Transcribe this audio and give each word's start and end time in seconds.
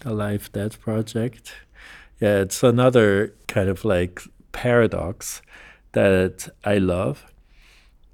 the 0.00 0.12
Live 0.12 0.50
Dead 0.52 0.76
project. 0.80 1.52
Yeah, 2.20 2.40
it's 2.40 2.62
another 2.62 3.34
kind 3.46 3.68
of 3.68 3.84
like 3.84 4.22
paradox 4.52 5.42
that 5.92 6.48
I 6.64 6.78
love. 6.78 7.24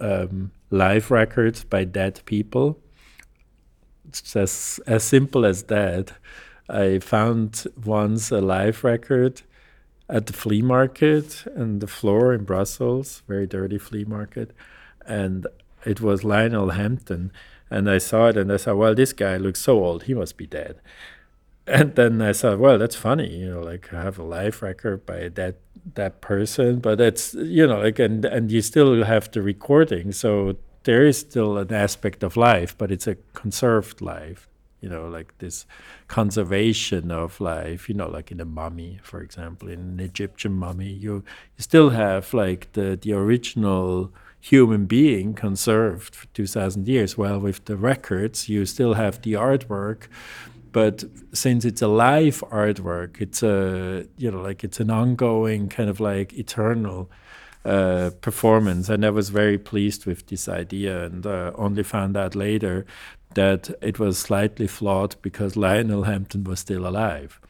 Um, 0.00 0.52
live 0.70 1.10
records 1.10 1.64
by 1.64 1.84
dead 1.84 2.20
people. 2.24 2.78
It's 4.08 4.34
as, 4.36 4.80
as 4.86 5.04
simple 5.04 5.44
as 5.44 5.64
that. 5.64 6.12
I 6.68 7.00
found 7.00 7.66
once 7.84 8.30
a 8.30 8.40
live 8.40 8.84
record 8.84 9.42
at 10.08 10.26
the 10.26 10.32
flea 10.32 10.62
market 10.62 11.44
and 11.54 11.80
the 11.80 11.86
floor 11.86 12.32
in 12.32 12.44
Brussels, 12.44 13.22
very 13.28 13.46
dirty 13.46 13.78
flea 13.78 14.04
market, 14.04 14.52
and 15.06 15.46
it 15.84 16.00
was 16.00 16.24
Lionel 16.24 16.70
Hampton. 16.70 17.32
And 17.70 17.88
I 17.88 17.98
saw 17.98 18.28
it 18.28 18.36
and 18.36 18.52
I 18.52 18.56
thought, 18.56 18.76
well, 18.76 18.94
this 18.94 19.12
guy 19.12 19.36
looks 19.36 19.60
so 19.60 19.84
old, 19.84 20.04
he 20.04 20.14
must 20.14 20.36
be 20.36 20.46
dead. 20.46 20.80
And 21.66 21.94
then 21.94 22.20
I 22.20 22.32
thought, 22.32 22.58
well, 22.58 22.78
that's 22.78 22.96
funny, 22.96 23.28
you 23.28 23.48
know, 23.48 23.60
like 23.60 23.92
I 23.92 24.02
have 24.02 24.18
a 24.18 24.24
live 24.24 24.60
record 24.62 25.06
by 25.06 25.28
that 25.28 25.56
that 25.94 26.20
person, 26.20 26.80
but 26.80 27.00
it's 27.00 27.34
you 27.34 27.66
know, 27.66 27.80
like 27.80 27.98
and 27.98 28.24
and 28.24 28.50
you 28.50 28.60
still 28.62 29.04
have 29.04 29.30
the 29.30 29.42
recording, 29.42 30.12
so 30.12 30.56
there 30.84 31.06
is 31.06 31.18
still 31.18 31.58
an 31.58 31.72
aspect 31.72 32.22
of 32.22 32.36
life, 32.36 32.76
but 32.76 32.90
it's 32.90 33.06
a 33.06 33.16
conserved 33.34 34.00
life 34.00 34.48
you 34.80 34.88
know, 34.88 35.06
like 35.08 35.36
this 35.38 35.66
conservation 36.08 37.10
of 37.10 37.40
life, 37.40 37.88
you 37.88 37.94
know, 37.94 38.08
like 38.08 38.30
in 38.32 38.40
a 38.40 38.44
mummy, 38.44 38.98
for 39.02 39.20
example, 39.20 39.68
in 39.68 39.78
an 39.78 40.00
Egyptian 40.00 40.52
mummy, 40.52 40.88
you, 40.88 41.16
you 41.56 41.62
still 41.62 41.90
have 41.90 42.32
like 42.32 42.72
the, 42.72 42.98
the 43.00 43.12
original 43.12 44.12
human 44.40 44.86
being 44.86 45.34
conserved 45.34 46.14
for 46.14 46.26
2000 46.28 46.88
years. 46.88 47.18
Well, 47.18 47.38
with 47.38 47.66
the 47.66 47.76
records, 47.76 48.48
you 48.48 48.64
still 48.64 48.94
have 48.94 49.20
the 49.20 49.34
artwork, 49.34 50.04
but 50.72 51.04
since 51.32 51.64
it's 51.64 51.82
a 51.82 51.88
live 51.88 52.42
artwork, 52.50 53.20
it's 53.20 53.42
a, 53.42 54.06
you 54.16 54.30
know, 54.30 54.40
like 54.40 54.64
it's 54.64 54.80
an 54.80 54.90
ongoing 54.90 55.68
kind 55.68 55.90
of 55.90 56.00
like 56.00 56.32
eternal 56.32 57.10
uh, 57.64 58.10
performance. 58.20 58.88
And 58.88 59.04
I 59.04 59.10
was 59.10 59.30
very 59.30 59.58
pleased 59.58 60.06
with 60.06 60.26
this 60.26 60.48
idea 60.48 61.04
and 61.04 61.26
uh, 61.26 61.52
only 61.56 61.82
found 61.82 62.16
out 62.16 62.34
later 62.34 62.86
that 63.34 63.70
it 63.80 63.98
was 63.98 64.18
slightly 64.18 64.66
flawed 64.66 65.16
because 65.22 65.56
Lionel 65.56 66.04
Hampton 66.04 66.44
was 66.44 66.60
still 66.60 66.86
alive. 66.86 67.40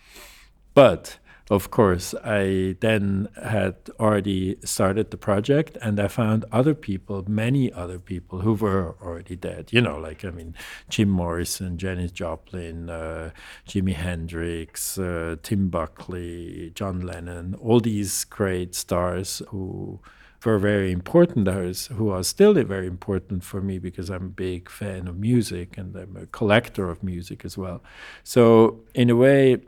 But 0.74 1.18
of 1.50 1.72
course, 1.72 2.14
I 2.24 2.76
then 2.78 3.28
had 3.42 3.74
already 3.98 4.56
started 4.64 5.10
the 5.10 5.16
project 5.16 5.76
and 5.82 5.98
I 5.98 6.06
found 6.06 6.44
other 6.52 6.74
people, 6.74 7.24
many 7.26 7.72
other 7.72 7.98
people 7.98 8.42
who 8.42 8.54
were 8.54 8.94
already 9.02 9.34
dead. 9.34 9.72
You 9.72 9.80
know, 9.80 9.98
like, 9.98 10.24
I 10.24 10.30
mean, 10.30 10.54
Jim 10.88 11.10
Morrison, 11.10 11.76
Janis 11.76 12.12
Joplin, 12.12 12.88
uh, 12.88 13.30
Jimi 13.66 13.94
Hendrix, 13.94 14.96
uh, 14.96 15.36
Tim 15.42 15.68
Buckley, 15.68 16.70
John 16.76 17.00
Lennon, 17.00 17.56
all 17.56 17.80
these 17.80 18.24
great 18.24 18.76
stars 18.76 19.42
who 19.48 20.00
were 20.44 20.58
very 20.58 20.90
important 20.90 21.48
who 21.96 22.10
are 22.10 22.22
still 22.22 22.54
very 22.54 22.86
important 22.86 23.44
for 23.44 23.60
me 23.60 23.78
because 23.78 24.08
I'm 24.08 24.26
a 24.26 24.28
big 24.28 24.70
fan 24.70 25.06
of 25.06 25.18
music 25.18 25.76
and 25.76 25.94
I'm 25.94 26.16
a 26.16 26.26
collector 26.26 26.88
of 26.88 27.02
music 27.02 27.44
as 27.44 27.58
well. 27.58 27.82
So 28.24 28.80
in 28.94 29.10
a 29.10 29.16
way, 29.16 29.58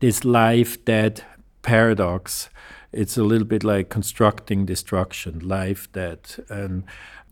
this 0.00 0.24
life 0.24 0.84
dead 0.84 1.24
paradox, 1.62 2.48
it's 2.92 3.16
a 3.16 3.24
little 3.24 3.46
bit 3.46 3.64
like 3.64 3.88
constructing 3.88 4.66
destruction, 4.66 5.40
life 5.40 5.90
dead. 5.92 6.20
And 6.48 6.84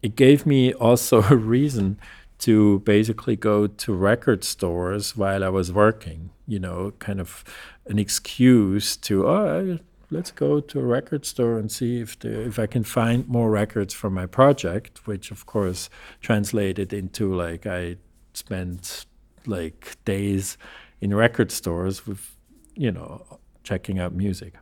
it 0.02 0.16
gave 0.16 0.46
me 0.46 0.72
also 0.72 1.22
a 1.30 1.36
reason 1.36 1.98
to 2.38 2.80
basically 2.80 3.36
go 3.36 3.68
to 3.68 3.94
record 3.94 4.42
stores 4.42 5.16
while 5.16 5.44
I 5.44 5.48
was 5.48 5.72
working, 5.72 6.30
you 6.48 6.58
know, 6.58 6.92
kind 6.98 7.20
of 7.20 7.44
an 7.86 8.00
excuse 8.00 8.96
to, 8.96 9.28
oh, 9.28 9.78
let's 10.10 10.32
go 10.32 10.60
to 10.60 10.80
a 10.80 10.84
record 10.84 11.24
store 11.24 11.58
and 11.58 11.70
see 11.70 12.00
if 12.00 12.18
the, 12.18 12.46
if 12.46 12.58
I 12.58 12.66
can 12.66 12.82
find 12.82 13.28
more 13.28 13.50
records 13.50 13.94
for 13.94 14.10
my 14.10 14.26
project, 14.26 15.06
which 15.06 15.30
of 15.30 15.46
course 15.46 15.88
translated 16.20 16.92
into 16.92 17.32
like 17.32 17.64
I 17.64 17.96
spent 18.34 19.06
like 19.46 19.96
days 20.04 20.58
in 21.00 21.14
record 21.14 21.52
stores 21.52 22.06
with 22.06 22.36
you 22.74 22.92
know 22.92 23.24
checking 23.62 23.98
out 23.98 24.12
music. 24.12 24.54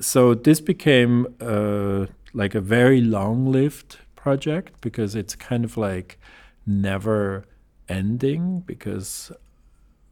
So 0.00 0.34
this 0.34 0.60
became 0.60 1.26
uh, 1.40 2.06
like 2.32 2.54
a 2.54 2.60
very 2.60 3.00
long-lived 3.00 3.98
project 4.16 4.80
because 4.80 5.14
it's 5.14 5.34
kind 5.34 5.64
of 5.64 5.76
like 5.76 6.18
never 6.66 7.44
ending 7.88 8.60
because 8.60 9.32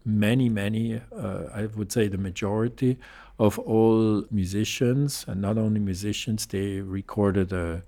many, 0.05 0.49
many, 0.49 1.01
uh, 1.17 1.45
I 1.55 1.67
would 1.67 1.93
say 1.93 2.09
the 2.09 2.19
majority 2.19 2.99
of 3.39 3.59
all 3.59 4.25
musicians, 4.31 5.25
and 5.29 5.41
not 5.41 5.59
only 5.59 5.81
musicians, 5.81 6.47
they 6.47 6.81
recorded 6.81 7.53
a, 7.53 7.83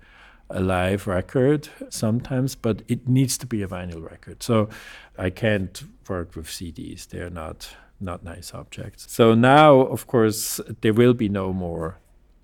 a 0.53 0.61
live 0.61 1.07
record 1.07 1.69
sometimes, 1.89 2.55
but 2.55 2.83
it 2.87 3.07
needs 3.07 3.37
to 3.39 3.45
be 3.45 3.61
a 3.61 3.67
vinyl 3.67 4.03
record. 4.09 4.43
So 4.43 4.69
I 5.17 5.29
can't 5.29 5.83
work 6.07 6.35
with 6.35 6.47
CDs; 6.47 7.07
they're 7.07 7.29
not 7.29 7.75
not 7.99 8.23
nice 8.23 8.53
objects. 8.53 9.05
So 9.09 9.35
now, 9.35 9.81
of 9.81 10.07
course, 10.07 10.59
there 10.81 10.93
will 10.93 11.13
be 11.13 11.29
no 11.29 11.53
more 11.53 11.97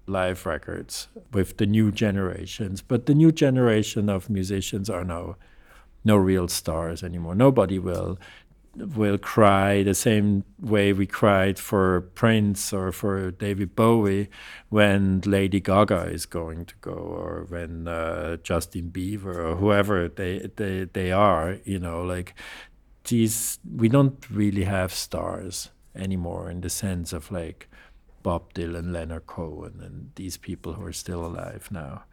live 0.06 0.46
records 0.46 1.08
with 1.34 1.58
the 1.58 1.66
new 1.66 1.92
generations, 1.92 2.82
but 2.82 3.08
the 3.08 3.16
new 3.16 3.32
generation 3.32 4.10
of 4.10 4.30
musicians 4.30 4.90
are 4.90 5.04
now 5.04 5.36
no 6.06 6.16
real 6.16 6.48
stars 6.48 7.04
anymore. 7.04 7.36
Nobody 7.36 7.80
will 7.80 8.18
will 8.78 9.18
cry 9.18 9.84
the 9.84 9.94
same 9.94 10.44
way 10.60 10.94
we 10.94 11.06
cried 11.06 11.58
for 11.58 12.02
Prince 12.16 12.72
or 12.74 12.92
for 12.92 13.32
David 13.32 13.76
Bowie 13.76 14.30
when 14.70 15.22
Lady 15.26 15.60
Gaga 15.60 16.04
is 16.06 16.26
going 16.26 16.66
to 16.66 16.76
go 16.82 16.92
or 16.92 17.46
when 17.50 17.88
uh, 17.88 18.38
Justin 18.38 18.92
Bieber 18.92 19.36
or 19.36 19.56
whoever 19.56 20.08
they, 20.08 20.50
they 20.56 20.86
they 20.86 21.12
are 21.12 21.58
you 21.64 21.80
know 21.80 22.02
like 22.02 22.36
these 23.06 23.60
we 23.76 23.90
don't 23.90 24.30
really 24.30 24.66
have 24.66 24.94
stars 24.94 25.70
anymore 25.96 26.50
in 26.50 26.62
the 26.62 26.70
sense 26.70 27.14
of 27.14 27.32
like 27.32 27.70
Bob 28.22 28.54
Dylan, 28.54 28.92
Leonard 28.92 29.26
Cohen 29.26 29.80
and 29.82 30.12
these 30.16 30.38
people 30.38 30.74
who 30.74 30.86
are 30.86 30.94
still 30.94 31.26
alive 31.26 31.70
now. 31.72 32.04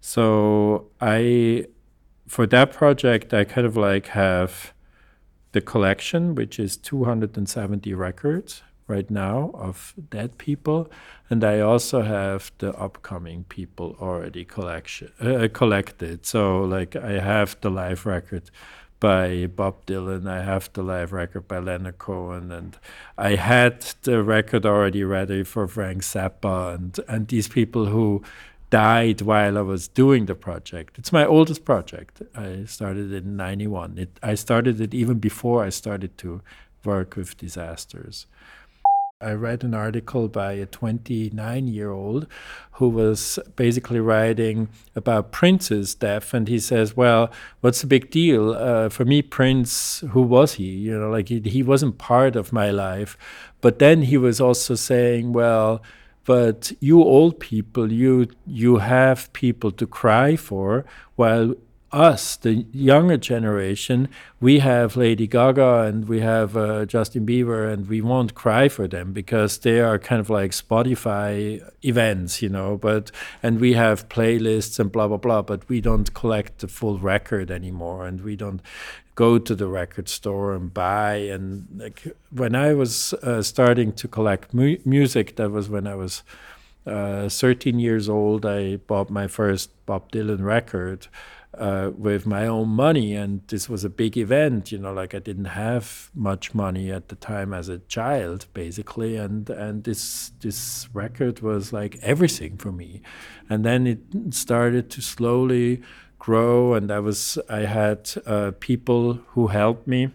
So 0.00 0.90
I 1.00 1.66
for 2.26 2.46
that 2.46 2.72
project 2.72 3.32
I 3.32 3.44
kind 3.44 3.66
of 3.66 3.76
like 3.76 4.08
have 4.08 4.73
the 5.54 5.60
collection, 5.60 6.34
which 6.34 6.58
is 6.58 6.76
270 6.76 7.94
records 7.94 8.62
right 8.88 9.08
now 9.08 9.52
of 9.54 9.94
dead 10.10 10.36
people, 10.36 10.90
and 11.30 11.44
I 11.44 11.60
also 11.60 12.02
have 12.02 12.50
the 12.58 12.74
upcoming 12.74 13.44
people 13.44 13.96
already 14.00 14.44
collection 14.44 15.12
uh, 15.20 15.46
collected. 15.52 16.26
So 16.26 16.60
like 16.62 16.96
I 16.96 17.20
have 17.20 17.56
the 17.60 17.70
live 17.70 18.04
record 18.04 18.50
by 18.98 19.46
Bob 19.46 19.86
Dylan, 19.86 20.28
I 20.28 20.42
have 20.42 20.70
the 20.72 20.82
live 20.82 21.12
record 21.12 21.46
by 21.46 21.58
Leonard 21.58 21.98
Cohen, 21.98 22.50
and 22.50 22.76
I 23.16 23.36
had 23.36 23.80
the 24.02 24.24
record 24.24 24.66
already 24.66 25.04
ready 25.04 25.44
for 25.44 25.68
Frank 25.68 26.02
Zappa 26.02 26.74
and 26.74 26.98
and 27.06 27.28
these 27.28 27.46
people 27.46 27.86
who 27.86 28.22
died 28.74 29.22
while 29.22 29.56
I 29.56 29.60
was 29.60 29.86
doing 29.86 30.26
the 30.26 30.34
project. 30.34 30.98
It's 30.98 31.12
my 31.12 31.24
oldest 31.24 31.64
project. 31.64 32.22
I 32.34 32.64
started 32.64 33.12
it 33.12 33.22
in 33.22 33.36
91. 33.36 33.98
It, 33.98 34.18
I 34.20 34.34
started 34.34 34.80
it 34.80 34.92
even 34.92 35.20
before 35.20 35.62
I 35.62 35.68
started 35.68 36.18
to 36.18 36.42
work 36.84 37.14
with 37.14 37.36
disasters. 37.36 38.26
I 39.20 39.30
read 39.30 39.62
an 39.62 39.74
article 39.74 40.26
by 40.26 40.54
a 40.54 40.66
29 40.66 41.68
year 41.68 41.92
old 41.92 42.26
who 42.72 42.88
was 42.88 43.38
basically 43.54 44.00
writing 44.00 44.68
about 44.96 45.30
Prince's 45.30 45.94
death. 45.94 46.34
And 46.34 46.48
he 46.48 46.58
says, 46.58 46.96
Well, 46.96 47.30
what's 47.60 47.80
the 47.80 47.86
big 47.86 48.10
deal? 48.10 48.54
Uh, 48.54 48.88
for 48.88 49.04
me, 49.04 49.22
Prince, 49.22 50.02
who 50.10 50.22
was 50.22 50.54
he? 50.54 50.64
You 50.64 50.98
know, 50.98 51.10
like 51.10 51.28
he, 51.28 51.38
he 51.38 51.62
wasn't 51.62 51.98
part 51.98 52.34
of 52.34 52.52
my 52.52 52.72
life. 52.72 53.16
But 53.60 53.78
then 53.78 54.02
he 54.02 54.18
was 54.18 54.40
also 54.40 54.74
saying, 54.74 55.32
Well, 55.32 55.80
but 56.24 56.72
you 56.80 57.02
old 57.02 57.38
people 57.38 57.92
you 57.92 58.26
you 58.46 58.76
have 58.78 59.32
people 59.32 59.70
to 59.70 59.86
cry 59.86 60.36
for 60.36 60.84
while 61.16 61.54
us 61.94 62.34
the 62.36 62.66
younger 62.72 63.16
generation 63.16 64.08
we 64.40 64.58
have 64.58 64.96
lady 64.96 65.28
gaga 65.28 65.82
and 65.82 66.08
we 66.08 66.20
have 66.20 66.56
uh, 66.56 66.84
justin 66.84 67.24
bieber 67.24 67.72
and 67.72 67.88
we 67.88 68.00
won't 68.00 68.34
cry 68.34 68.68
for 68.68 68.88
them 68.88 69.12
because 69.12 69.58
they 69.58 69.80
are 69.80 69.96
kind 69.96 70.20
of 70.20 70.28
like 70.28 70.50
spotify 70.50 71.62
events 71.82 72.42
you 72.42 72.48
know 72.48 72.76
but 72.76 73.12
and 73.44 73.60
we 73.60 73.74
have 73.74 74.08
playlists 74.08 74.80
and 74.80 74.90
blah 74.90 75.06
blah 75.06 75.16
blah 75.16 75.40
but 75.40 75.68
we 75.68 75.80
don't 75.80 76.12
collect 76.14 76.58
the 76.58 76.68
full 76.68 76.98
record 76.98 77.48
anymore 77.48 78.06
and 78.06 78.22
we 78.22 78.34
don't 78.34 78.60
go 79.14 79.38
to 79.38 79.54
the 79.54 79.66
record 79.68 80.08
store 80.08 80.54
and 80.54 80.72
buy. 80.72 81.14
And 81.14 81.66
like 81.76 82.04
when 82.30 82.54
I 82.54 82.74
was 82.74 83.12
uh, 83.14 83.42
starting 83.42 83.92
to 83.92 84.08
collect 84.08 84.52
mu- 84.54 84.78
music, 84.84 85.36
that 85.36 85.50
was 85.50 85.68
when 85.68 85.86
I 85.86 85.94
was 85.94 86.22
uh, 86.86 87.28
13 87.28 87.78
years 87.78 88.08
old. 88.08 88.44
I 88.44 88.76
bought 88.76 89.10
my 89.10 89.26
first 89.26 89.70
Bob 89.86 90.10
Dylan 90.12 90.42
record. 90.44 91.08
uh, 91.58 91.90
with 91.96 92.26
my 92.26 92.46
own 92.46 92.68
money, 92.68 93.14
and 93.14 93.42
this 93.48 93.68
was 93.68 93.84
a 93.84 93.88
big 93.88 94.16
event. 94.16 94.72
You 94.72 94.78
know, 94.78 94.92
like 94.92 95.14
I 95.14 95.18
didn't 95.18 95.46
have 95.46 96.10
much 96.14 96.54
money 96.54 96.90
at 96.90 97.08
the 97.08 97.14
time 97.16 97.54
as 97.54 97.68
a 97.68 97.78
child, 97.78 98.46
basically, 98.54 99.16
and 99.16 99.48
and 99.50 99.84
this 99.84 100.32
this 100.40 100.88
record 100.92 101.40
was 101.40 101.72
like 101.72 101.98
everything 102.02 102.56
for 102.56 102.72
me. 102.72 103.02
And 103.48 103.64
then 103.64 103.86
it 103.86 104.00
started 104.30 104.90
to 104.90 105.00
slowly 105.02 105.82
grow, 106.24 106.72
and 106.72 106.90
I 106.90 107.00
was 107.00 107.38
I 107.50 107.60
had 107.60 108.10
uh, 108.24 108.52
people 108.58 109.20
who 109.32 109.48
helped 109.48 109.86
me, 109.86 110.08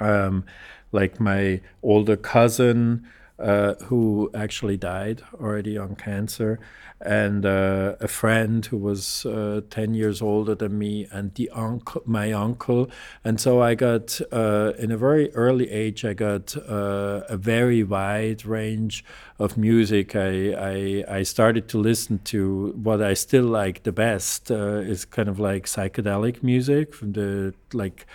um, 0.00 0.44
like 0.90 1.20
my 1.20 1.60
older 1.82 2.16
cousin. 2.16 3.06
Uh, 3.40 3.74
who 3.84 4.30
actually 4.34 4.76
died 4.76 5.22
already 5.40 5.78
on 5.78 5.96
cancer, 5.96 6.60
and 7.00 7.46
uh, 7.46 7.96
a 7.98 8.06
friend 8.06 8.66
who 8.66 8.76
was 8.76 9.24
uh, 9.24 9.62
10 9.70 9.94
years 9.94 10.20
older 10.20 10.54
than 10.54 10.78
me 10.78 11.06
and 11.10 11.34
the 11.36 11.48
uncle 11.48 12.02
my 12.04 12.32
uncle. 12.32 12.90
And 13.24 13.40
so 13.40 13.62
i 13.62 13.74
got 13.74 14.20
uh, 14.30 14.74
in 14.78 14.90
a 14.90 14.98
very 14.98 15.32
early 15.34 15.70
age 15.70 16.04
i 16.04 16.12
got 16.12 16.54
uh, 16.54 17.22
a 17.30 17.38
very 17.38 17.82
wide 17.82 18.44
range 18.44 19.06
of 19.38 19.56
music. 19.56 20.14
I, 20.14 20.52
I, 20.52 21.04
I 21.08 21.22
started 21.22 21.66
to 21.68 21.78
listen 21.78 22.18
to 22.24 22.74
what 22.82 23.00
i 23.02 23.14
still 23.14 23.46
like 23.46 23.84
the 23.84 23.92
best 23.92 24.50
is 24.50 25.06
kind 25.06 25.30
of 25.30 25.40
like 25.40 25.64
psychedelic 25.64 26.42
music 26.42 26.94
from 26.94 27.12
the 27.12 27.54
like 27.72 28.06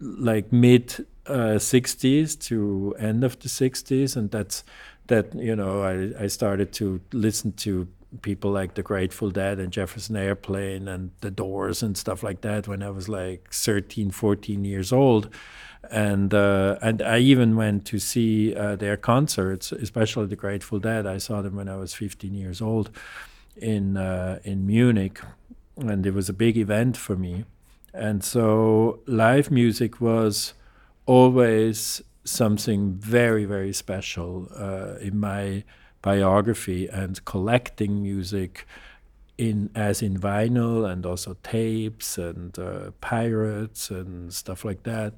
like 0.00 0.52
mid 0.52 1.06
60s 1.26 2.36
uh, 2.36 2.40
to 2.40 2.94
end 2.98 3.24
of 3.24 3.38
the 3.38 3.48
60s 3.48 4.16
and 4.16 4.30
that's 4.30 4.64
that 5.06 5.34
you 5.34 5.54
know 5.54 5.82
I, 5.82 6.24
I 6.24 6.26
started 6.28 6.72
to 6.74 7.00
listen 7.12 7.52
to 7.52 7.88
people 8.22 8.50
like 8.50 8.74
the 8.74 8.82
Grateful 8.82 9.30
Dead 9.30 9.58
and 9.58 9.72
Jefferson 9.72 10.16
Airplane 10.16 10.88
and 10.88 11.10
the 11.20 11.30
Doors 11.30 11.82
and 11.82 11.96
stuff 11.96 12.22
like 12.22 12.40
that 12.40 12.66
when 12.66 12.82
I 12.82 12.90
was 12.90 13.08
like 13.08 13.52
13, 13.52 14.10
14 14.10 14.64
years 14.64 14.92
old. 14.92 15.28
And 15.90 16.34
uh, 16.34 16.76
and 16.82 17.00
I 17.00 17.18
even 17.18 17.56
went 17.56 17.86
to 17.86 17.98
see 17.98 18.54
uh, 18.54 18.76
their 18.76 18.96
concerts, 18.96 19.72
especially 19.72 20.26
the 20.26 20.36
Grateful 20.36 20.78
Dead. 20.78 21.06
I 21.06 21.18
saw 21.18 21.40
them 21.40 21.56
when 21.56 21.68
I 21.68 21.76
was 21.76 21.94
15 21.94 22.34
years 22.34 22.60
old 22.60 22.90
in 23.56 23.96
uh, 23.96 24.40
in 24.44 24.66
Munich, 24.66 25.20
and 25.76 26.04
it 26.04 26.12
was 26.12 26.28
a 26.28 26.34
big 26.34 26.58
event 26.58 26.96
for 26.96 27.16
me. 27.16 27.44
And 27.94 28.22
so 28.22 29.00
live 29.06 29.50
music 29.50 30.00
was 30.00 30.52
always 31.10 32.00
something 32.22 32.92
very 32.94 33.44
very 33.44 33.72
special 33.72 34.46
uh, 34.56 34.94
in 35.00 35.18
my 35.18 35.64
biography 36.02 36.86
and 36.86 37.24
collecting 37.24 38.00
music 38.00 38.64
in 39.36 39.70
as 39.74 40.02
in 40.02 40.16
vinyl 40.16 40.88
and 40.88 41.04
also 41.04 41.36
tapes 41.42 42.16
and 42.16 42.58
uh, 42.58 42.90
pirates 43.00 43.90
and 43.90 44.32
stuff 44.32 44.64
like 44.64 44.82
that. 44.84 45.14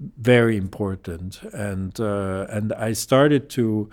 Very 0.00 0.56
important. 0.56 1.42
And 1.52 1.98
uh, 2.00 2.46
and 2.48 2.72
I 2.72 2.92
started 2.94 3.48
to 3.50 3.88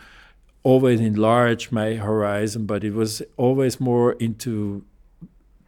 always 0.64 1.00
enlarge 1.00 1.72
my 1.72 1.94
horizon 1.94 2.66
but 2.66 2.84
it 2.84 2.94
was 2.94 3.22
always 3.38 3.80
more 3.80 4.14
into 4.14 4.84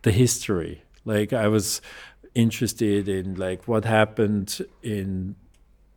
the 0.01 0.11
history. 0.11 0.81
Like 1.05 1.31
I 1.31 1.47
was 1.47 1.81
interested 2.37 3.09
in 3.09 3.35
like 3.35 3.67
what 3.67 3.83
happened 3.85 4.49
in 4.83 5.35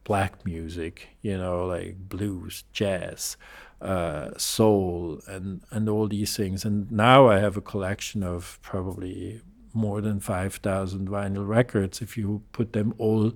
black 0.04 0.44
music 0.44 1.08
you 1.22 1.36
know 1.36 1.66
like 1.66 1.94
blues 2.08 2.64
jazz 2.72 3.36
uh, 3.80 4.30
soul 4.36 5.20
and 5.26 5.62
and 5.70 5.88
all 5.88 6.08
these 6.08 6.36
things. 6.36 6.64
And 6.64 6.90
now 6.90 7.28
I 7.28 7.38
have 7.38 7.56
a 7.56 7.62
collection 7.62 8.22
of 8.22 8.58
probably 8.62 9.40
more 9.72 10.00
than 10.00 10.20
five 10.20 10.56
thousand 10.56 11.08
vinyl 11.08 11.46
records 11.46 12.02
if 12.02 12.16
you 12.16 12.42
put 12.52 12.72
them 12.72 12.94
all 12.98 13.32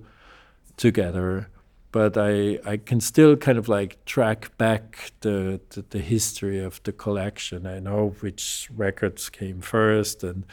together. 0.77 1.49
But 1.91 2.17
I 2.17 2.59
I 2.65 2.77
can 2.77 3.01
still 3.01 3.35
kind 3.35 3.57
of 3.57 3.67
like 3.67 4.03
track 4.05 4.55
back 4.57 5.13
the, 5.21 5.61
the, 5.69 5.85
the 5.89 5.99
history 5.99 6.63
of 6.63 6.81
the 6.83 6.91
collection. 6.91 7.65
I 7.65 7.79
know 7.79 8.15
which 8.19 8.69
records 8.75 9.29
came 9.29 9.61
first 9.61 10.23
and 10.23 10.45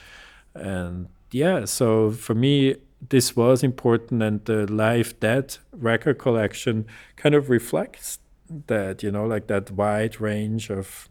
and 0.55 1.09
yeah. 1.33 1.65
So 1.65 2.11
for 2.11 2.35
me 2.35 2.77
this 3.09 3.35
was 3.35 3.63
important 3.63 4.23
and 4.23 4.45
the 4.45 4.71
Live 4.73 5.19
Dead 5.21 5.57
record 5.73 6.19
collection 6.19 6.87
kind 7.17 7.35
of 7.35 7.51
reflects 7.51 8.19
that 8.67 9.03
you 9.03 9.11
know 9.11 9.25
like 9.25 9.47
that 9.49 9.71
wide 9.71 10.21
range 10.21 10.71
of 10.71 11.09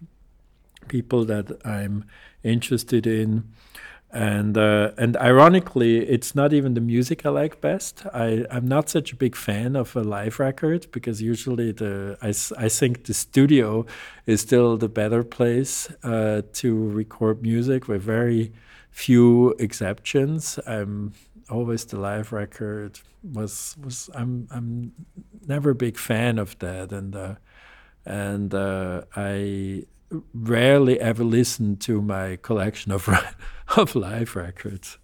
people 0.87 1.25
that 1.25 1.51
I'm 1.65 2.05
interested 2.43 3.05
in 3.05 3.51
and 4.11 4.57
uh, 4.57 4.91
and 4.97 5.15
ironically 5.17 5.99
it's 6.07 6.35
not 6.35 6.53
even 6.53 6.73
the 6.73 6.81
music 6.81 7.25
I 7.25 7.29
like 7.29 7.61
best 7.61 8.05
I, 8.13 8.45
I'm 8.51 8.67
not 8.67 8.89
such 8.89 9.13
a 9.13 9.15
big 9.15 9.35
fan 9.35 9.75
of 9.75 9.95
a 9.95 10.01
live 10.01 10.39
record 10.39 10.87
because 10.91 11.21
usually 11.21 11.71
the 11.71 12.17
I, 12.21 12.29
I 12.63 12.69
think 12.69 13.05
the 13.05 13.13
studio 13.13 13.85
is 14.25 14.41
still 14.41 14.77
the 14.77 14.89
better 14.89 15.23
place 15.23 15.89
uh, 16.03 16.41
to 16.53 16.89
record 16.89 17.41
music 17.41 17.87
with 17.87 18.01
very 18.01 18.51
few 18.91 19.49
exceptions 19.59 20.59
I'm 20.67 21.13
always 21.49 21.85
the 21.85 21.99
live 21.99 22.31
record 22.31 22.99
was 23.23 23.75
was 23.83 24.09
I'm 24.13 24.47
I'm 24.51 24.91
never 25.47 25.71
a 25.71 25.75
big 25.75 25.97
fan 25.97 26.37
of 26.37 26.57
that 26.59 26.91
and 26.91 27.15
uh, 27.15 27.35
and 28.05 28.53
uh, 28.53 29.03
I 29.15 29.85
rarely 30.33 30.99
ever 30.99 31.23
listen 31.23 31.77
to 31.77 32.01
my 32.01 32.37
collection 32.41 32.91
of 32.91 33.09
of 33.77 33.95
live 33.95 34.35
records. 34.35 34.97